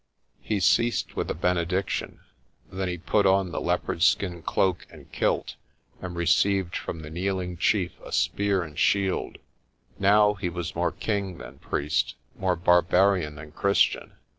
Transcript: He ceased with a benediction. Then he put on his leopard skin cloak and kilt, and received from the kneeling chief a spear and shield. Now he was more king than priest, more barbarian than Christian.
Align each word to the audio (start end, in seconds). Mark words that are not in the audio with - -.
He 0.39 0.59
ceased 0.59 1.15
with 1.15 1.29
a 1.29 1.35
benediction. 1.35 2.21
Then 2.71 2.87
he 2.87 2.97
put 2.97 3.27
on 3.27 3.53
his 3.53 3.55
leopard 3.57 4.01
skin 4.01 4.41
cloak 4.41 4.87
and 4.89 5.11
kilt, 5.11 5.57
and 6.01 6.15
received 6.15 6.75
from 6.75 7.01
the 7.03 7.11
kneeling 7.11 7.55
chief 7.55 7.99
a 8.03 8.11
spear 8.11 8.63
and 8.63 8.79
shield. 8.79 9.37
Now 9.99 10.33
he 10.33 10.49
was 10.49 10.73
more 10.75 10.91
king 10.91 11.37
than 11.37 11.59
priest, 11.59 12.15
more 12.35 12.55
barbarian 12.55 13.35
than 13.35 13.51
Christian. 13.51 14.13